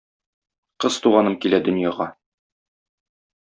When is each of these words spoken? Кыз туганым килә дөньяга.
Кыз 0.85 0.97
туганым 1.03 1.37
килә 1.45 1.61
дөньяга. 1.69 2.11